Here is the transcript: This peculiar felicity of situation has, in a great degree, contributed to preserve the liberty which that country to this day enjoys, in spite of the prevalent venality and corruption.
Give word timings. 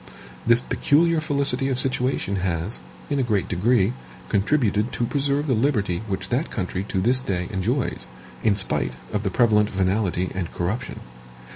This 0.47 0.61
peculiar 0.61 1.19
felicity 1.19 1.69
of 1.69 1.77
situation 1.77 2.37
has, 2.37 2.79
in 3.11 3.19
a 3.19 3.21
great 3.21 3.47
degree, 3.47 3.93
contributed 4.29 4.91
to 4.93 5.05
preserve 5.05 5.45
the 5.45 5.53
liberty 5.53 6.01
which 6.07 6.29
that 6.29 6.49
country 6.49 6.83
to 6.85 6.99
this 6.99 7.19
day 7.19 7.47
enjoys, 7.51 8.07
in 8.41 8.55
spite 8.55 8.93
of 9.13 9.21
the 9.21 9.29
prevalent 9.29 9.69
venality 9.69 10.31
and 10.33 10.51
corruption. 10.51 11.01